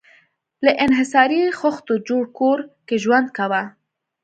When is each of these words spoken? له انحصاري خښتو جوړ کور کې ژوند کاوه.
له 0.65 0.71
انحصاري 0.85 1.41
خښتو 1.59 1.93
جوړ 2.07 2.23
کور 2.39 2.59
کې 2.87 2.95
ژوند 3.03 3.27
کاوه. 3.37 3.63